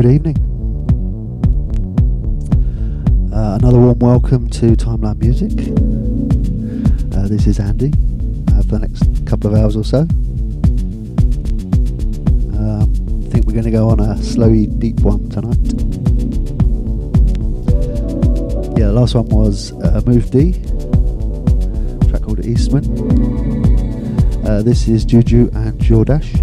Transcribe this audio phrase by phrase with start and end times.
[0.00, 0.36] good evening.
[3.34, 5.50] Uh, another warm welcome to Timeline Music.
[7.16, 7.88] Uh, this is Andy
[8.52, 10.02] uh, for the next couple of hours or so.
[12.56, 12.82] Um,
[13.26, 15.58] I think we're going to go on a slowy, deep one tonight.
[18.78, 20.52] Yeah, the last one was uh, Move D,
[22.08, 22.86] track called Eastman.
[24.46, 26.37] Uh, this is Juju and Jordash.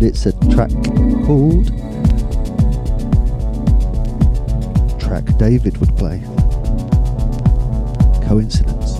[0.00, 0.70] And it's a track
[1.26, 1.66] called
[5.00, 6.20] Track David would play.
[8.24, 8.98] Coincidence.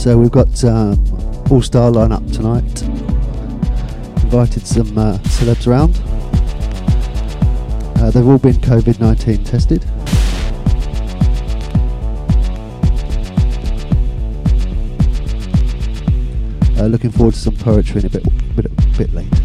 [0.00, 1.04] So we've got um,
[1.50, 2.82] all star lineup tonight.
[4.24, 6.00] Invited some uh, celebs around.
[8.00, 9.84] Uh, they've all been COVID 19 tested.
[16.94, 18.22] Looking forward to some poetry in a bit,
[18.54, 19.43] bit, bit later.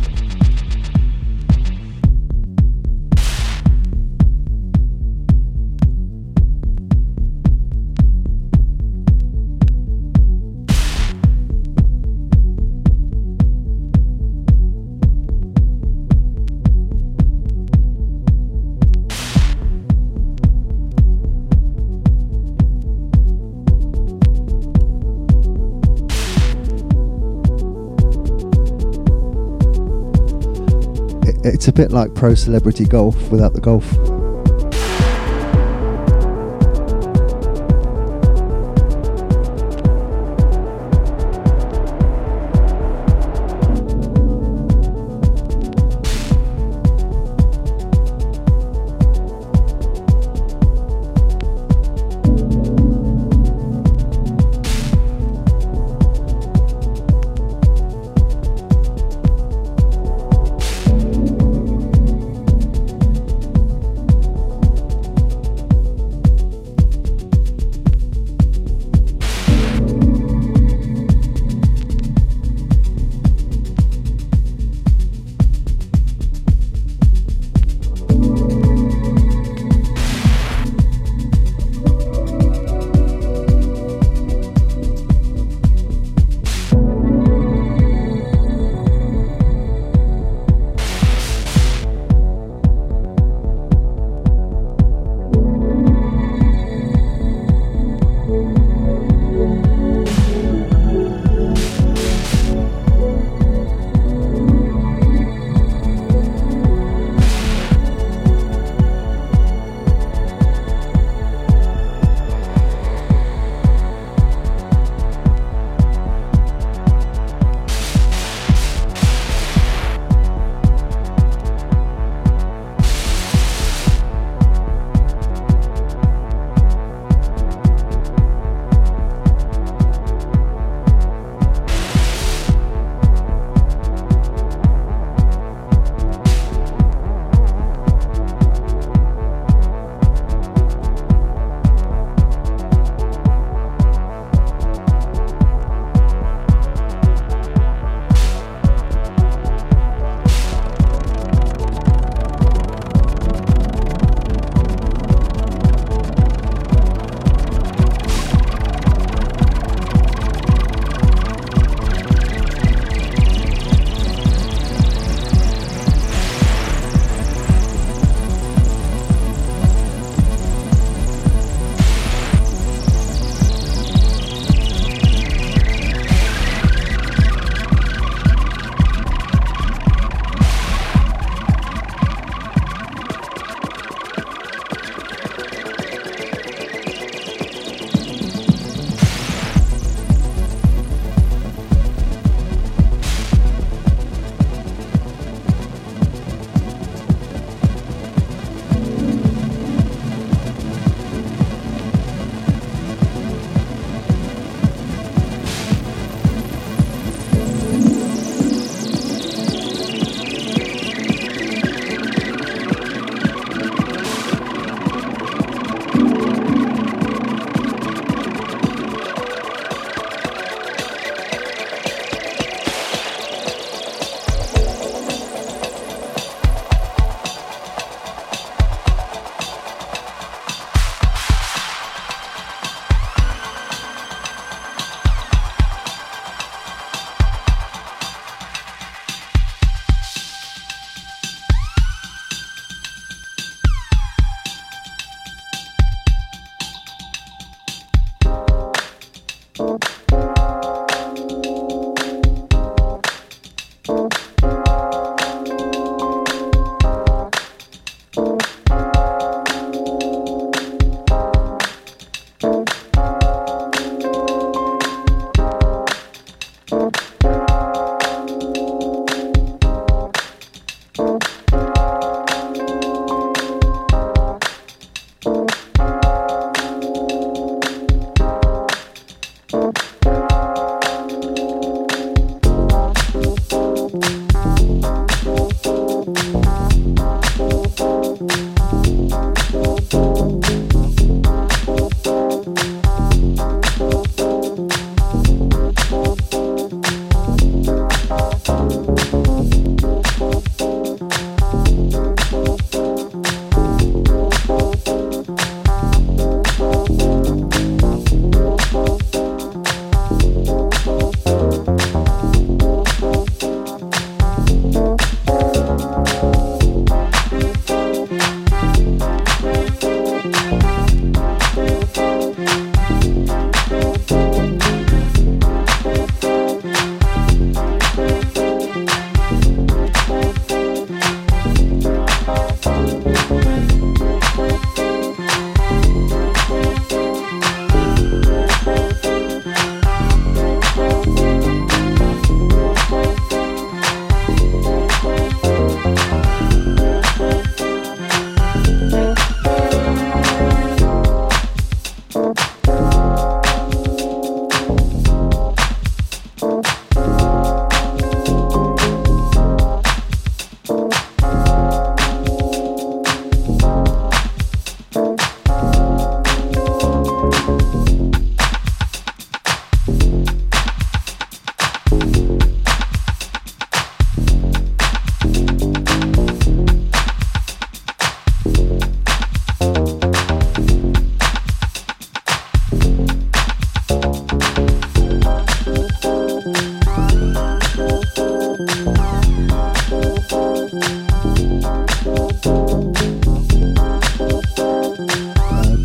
[31.90, 34.19] Bit like pro celebrity golf without the golf.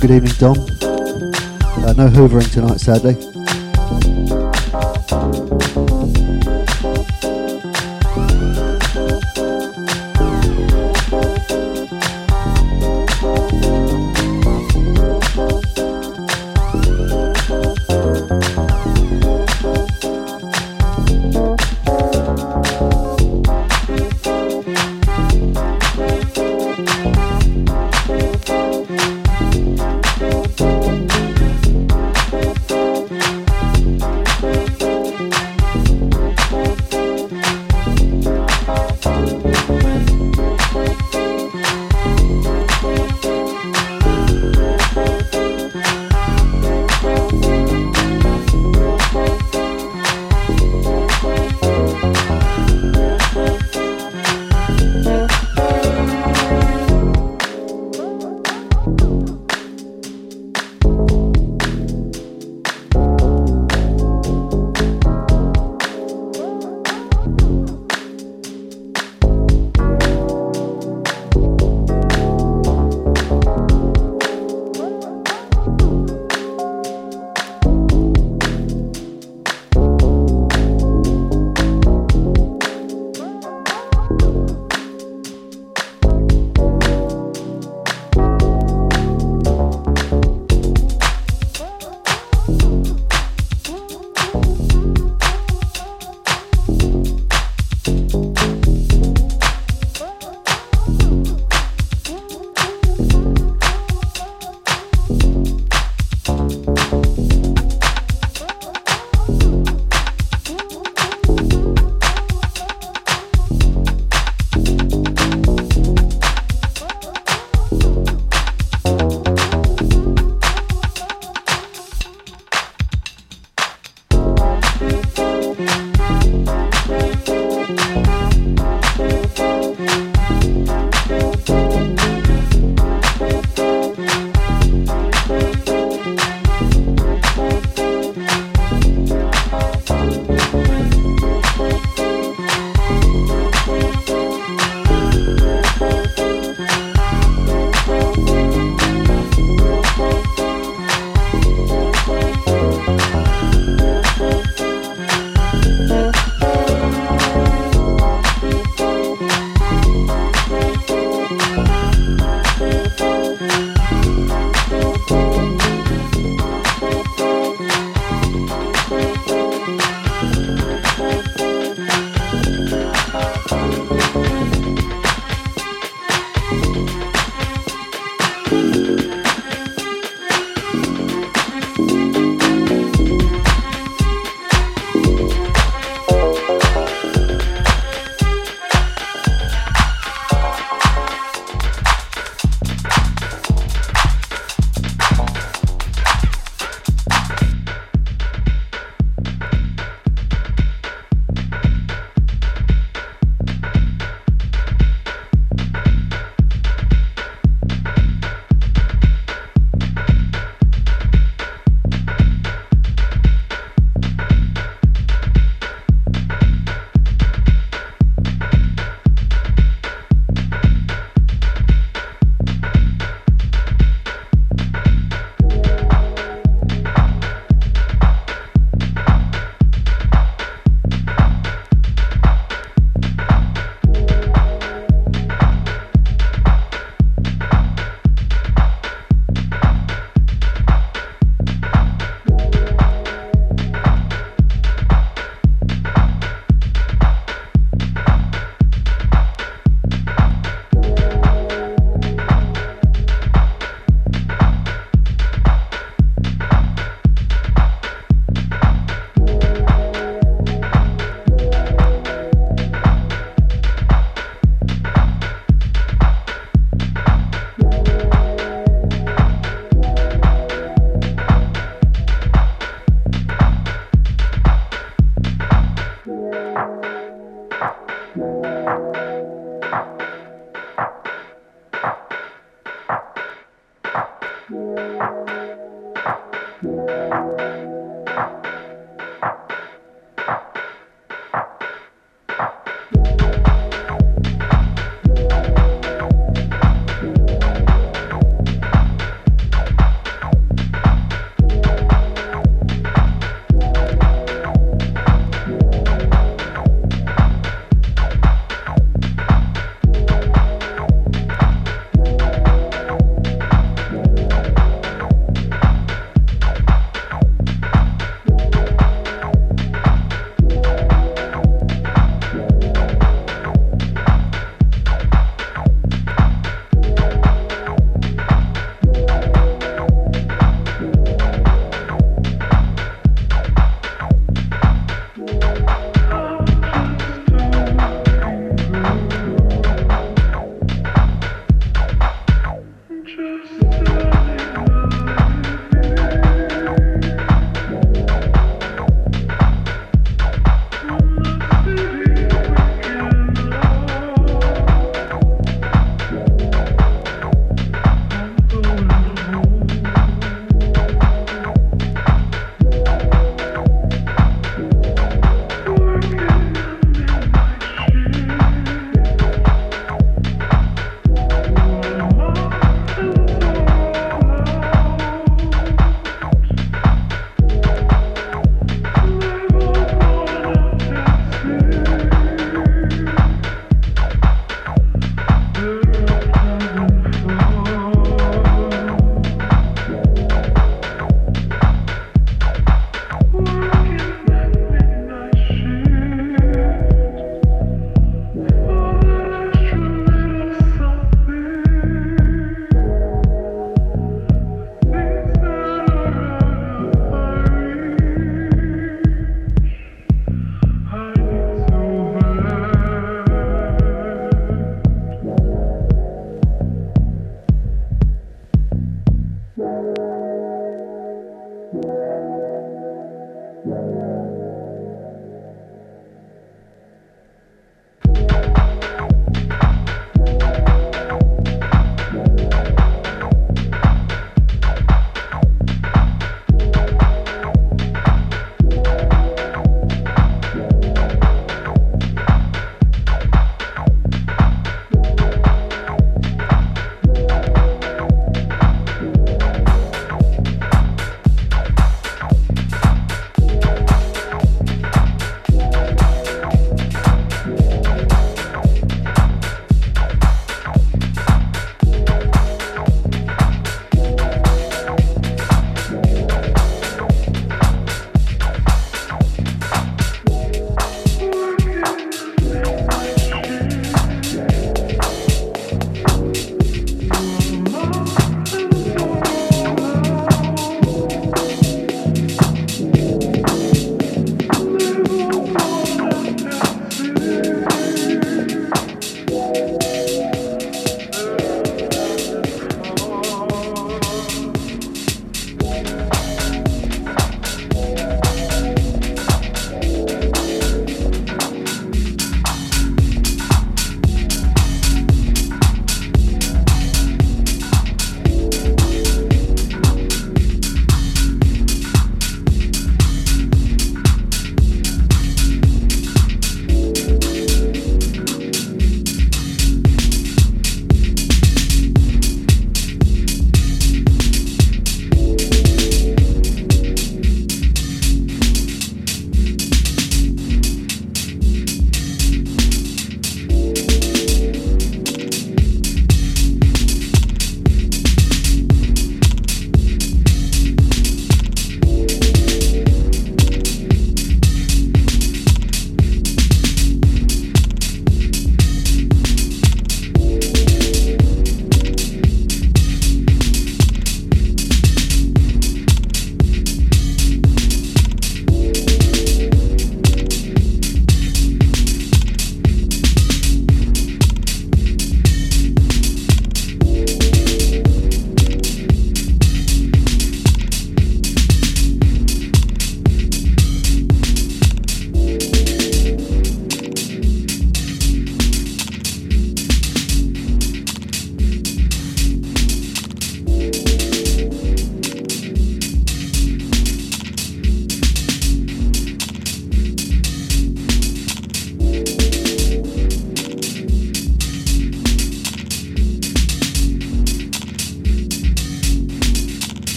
[0.00, 0.56] Good evening, Dom.
[0.56, 3.39] Uh, no hoovering tonight, sadly.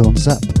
[0.00, 0.55] On Zap.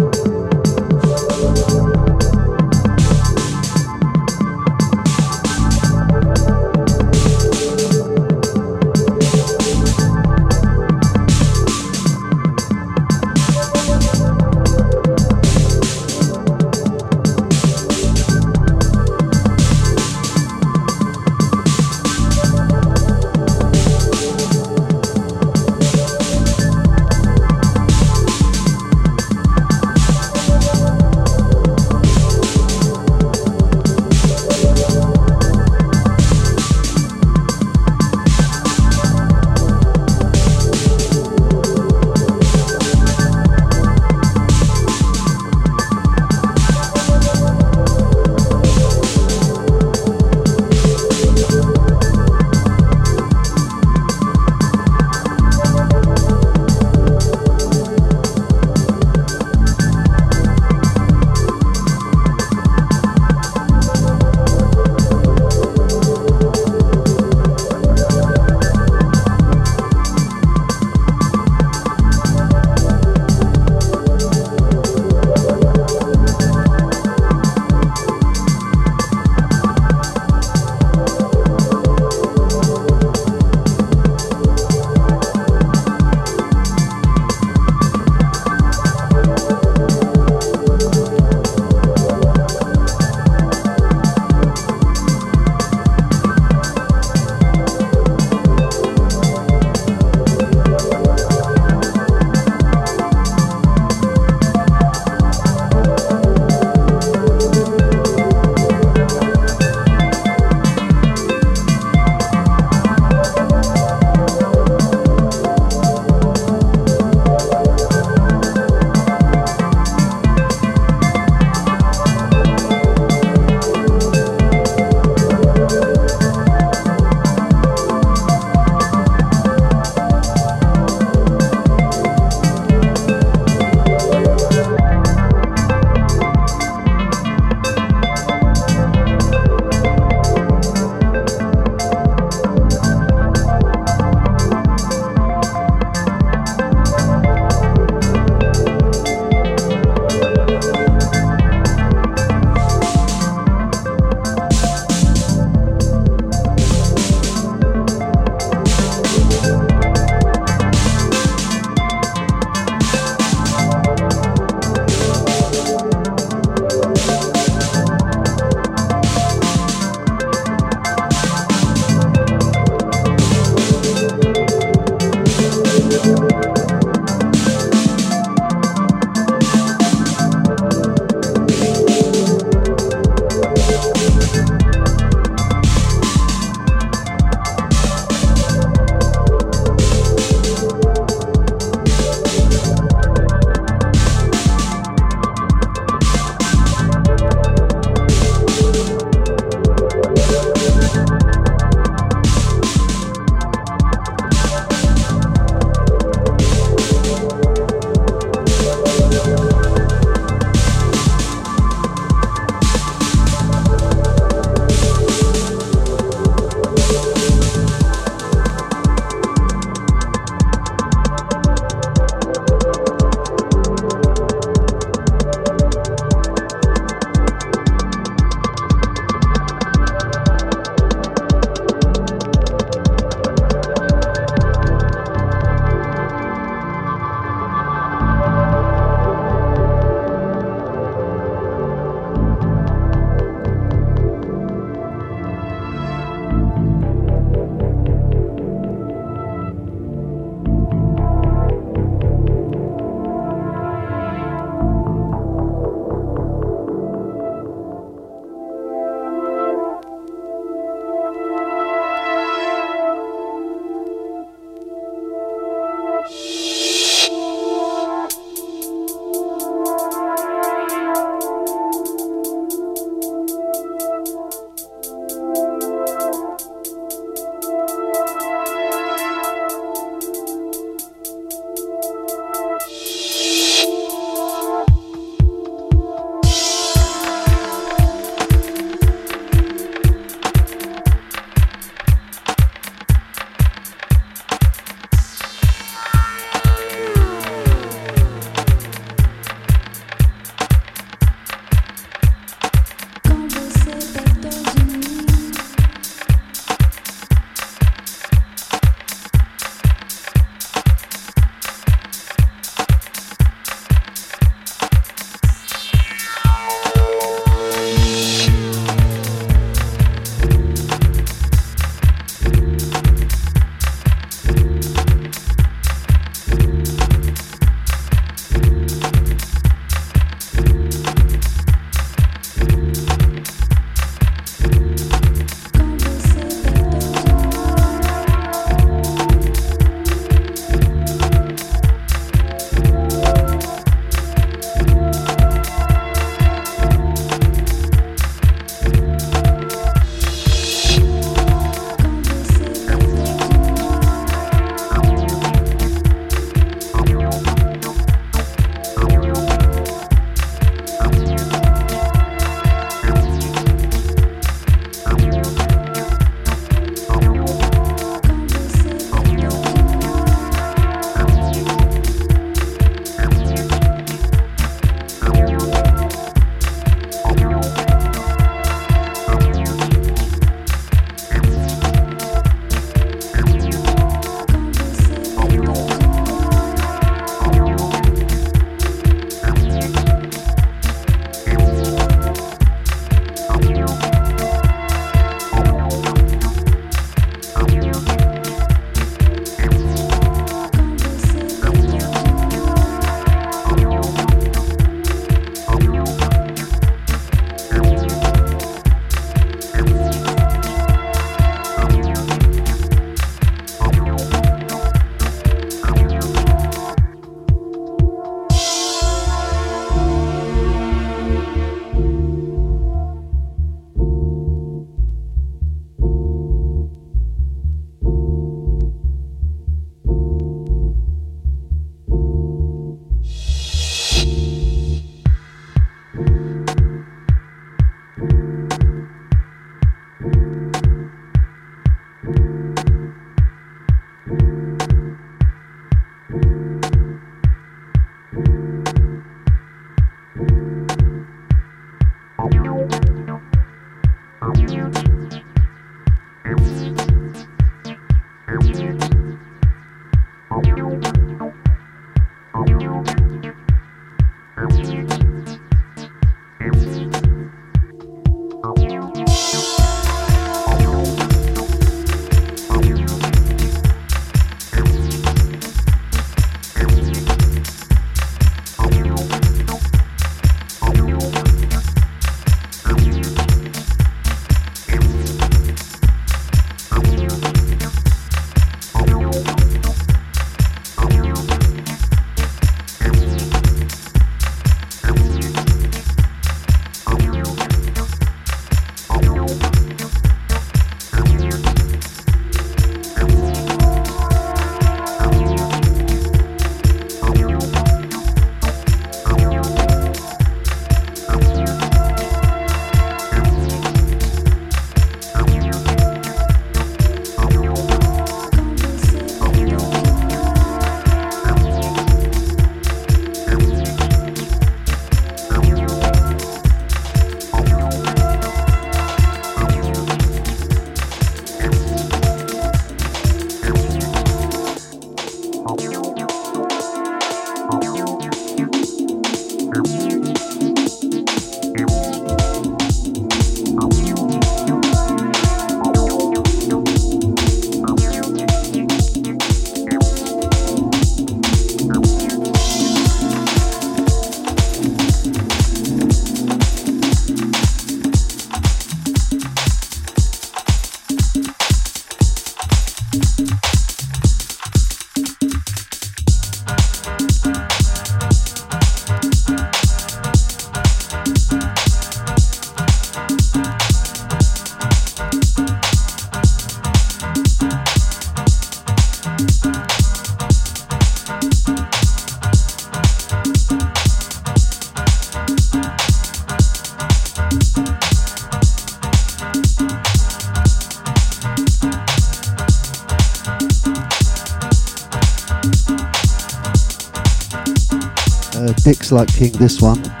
[598.63, 600.00] Dicks Like King, this one.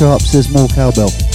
[0.00, 1.29] Sharp says more cowbell.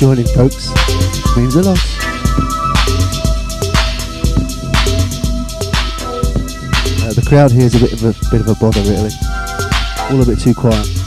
[0.00, 0.70] Joining, folks.
[1.36, 1.78] Means a lot.
[6.96, 9.10] Uh, the crowd here is a bit of a bit of a bother, really.
[10.08, 10.99] All a bit too quiet.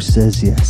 [0.00, 0.69] Says yes.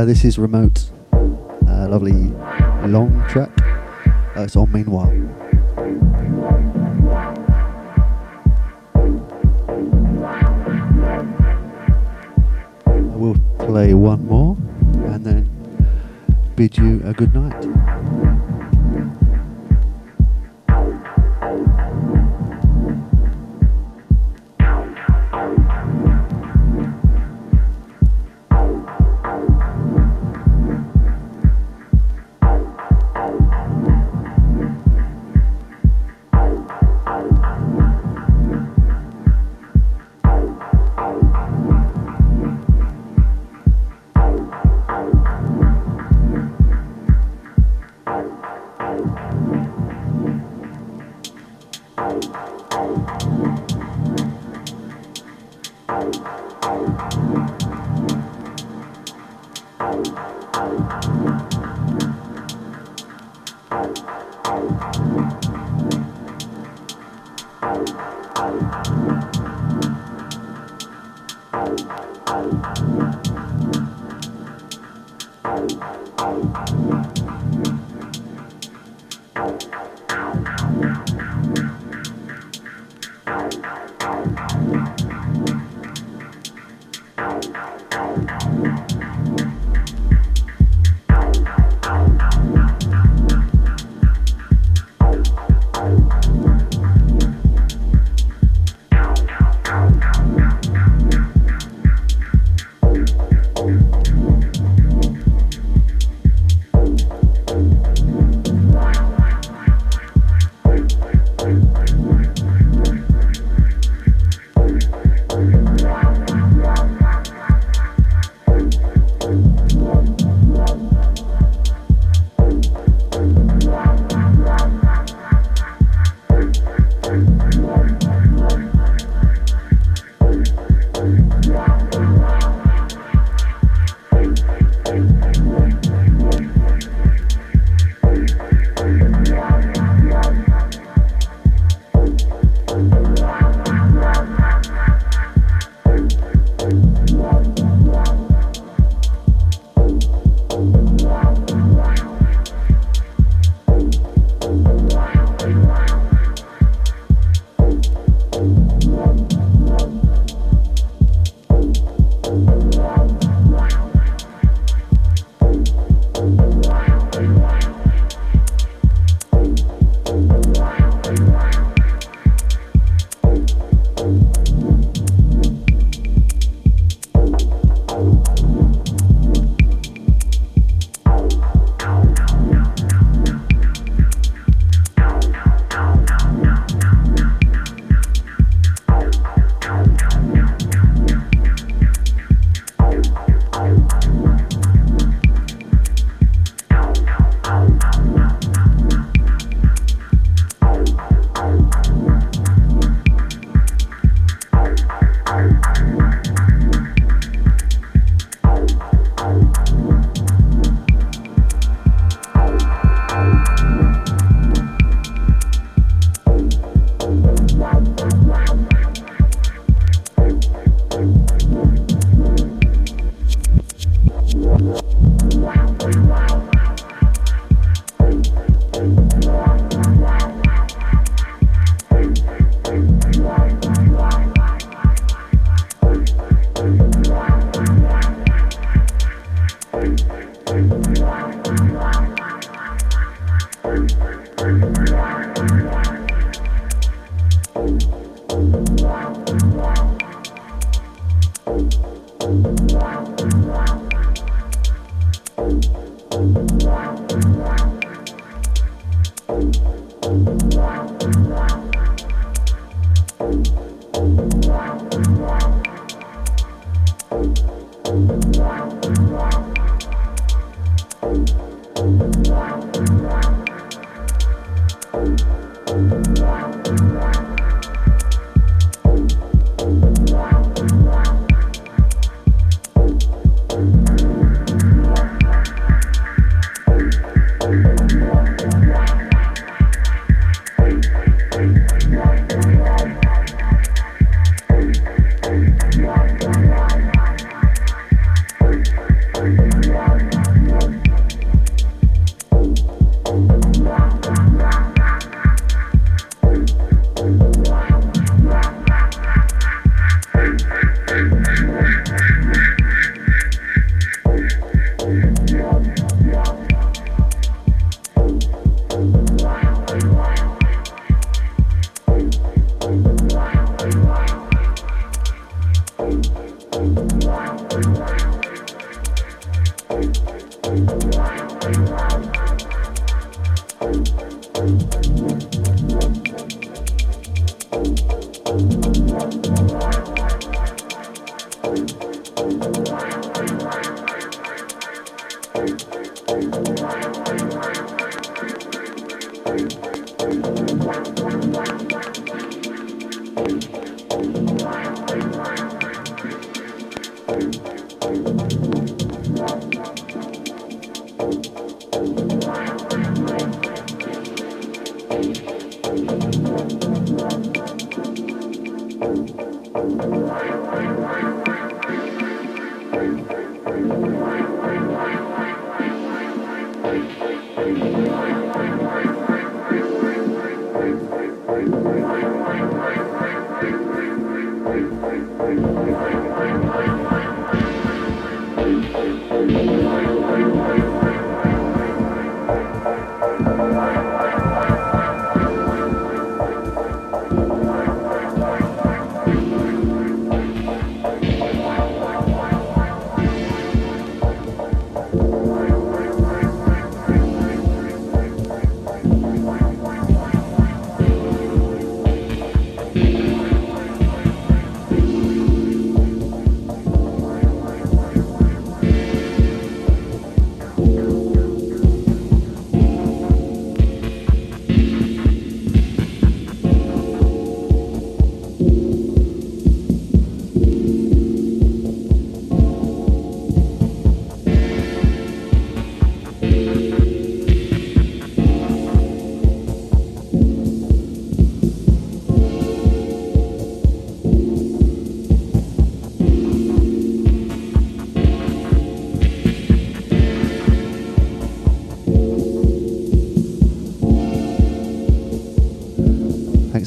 [0.00, 0.90] Uh, this is Remote.
[1.12, 2.14] Uh, lovely
[2.88, 3.50] long track.
[4.34, 5.10] Uh, it's on Meanwhile.
[12.86, 14.56] I will play one more
[15.12, 15.50] and then
[16.56, 17.99] bid you a good night.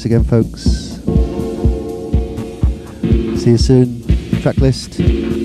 [0.04, 0.62] Again, folks.
[3.40, 3.86] See you soon.
[4.42, 4.98] Tracklist,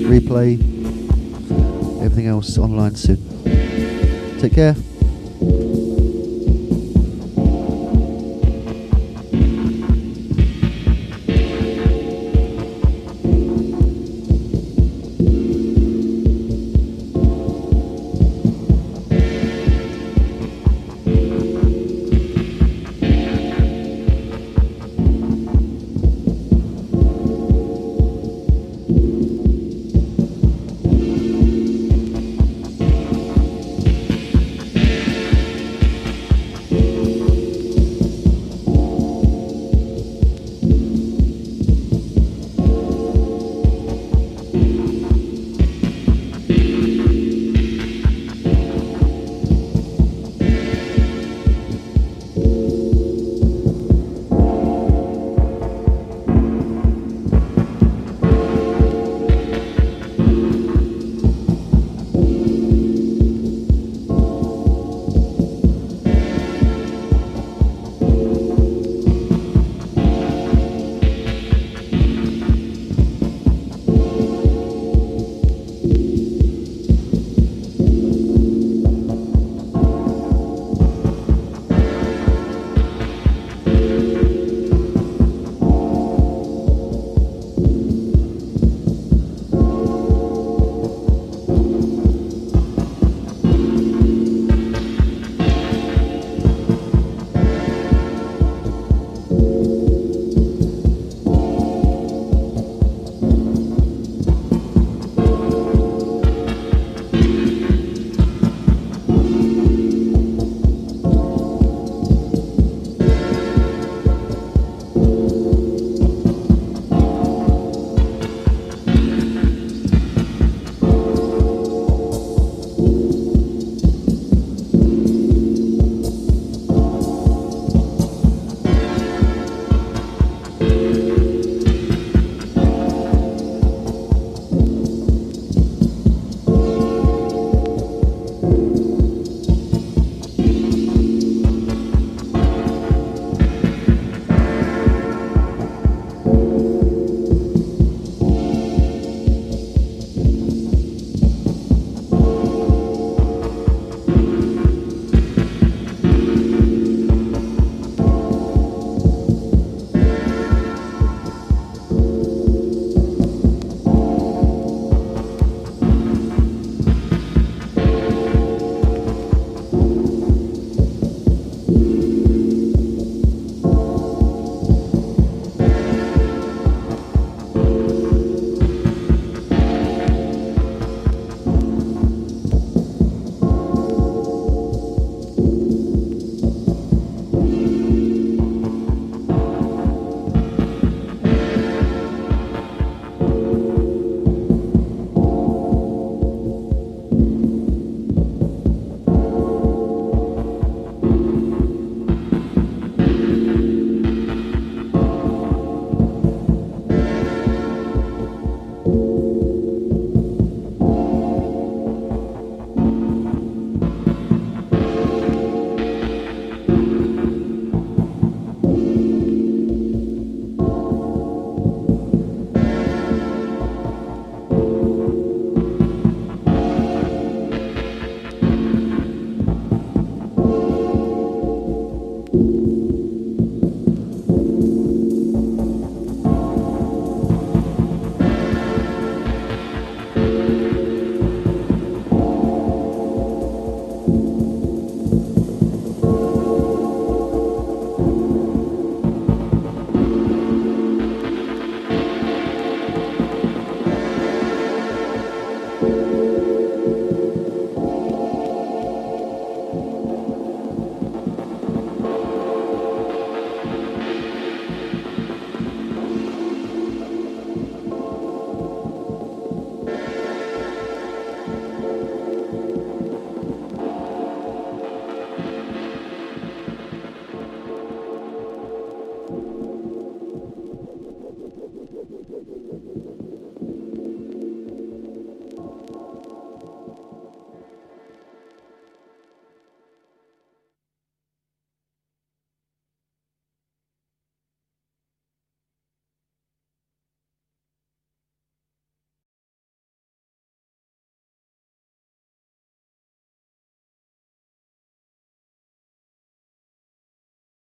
[0.06, 0.58] replay,
[2.02, 3.18] everything else online soon.
[4.40, 4.74] Take care.